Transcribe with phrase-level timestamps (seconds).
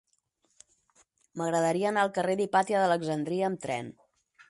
[1.41, 3.97] M'agradaria anar al carrer d'Hipàtia d'Alexandria amb tren.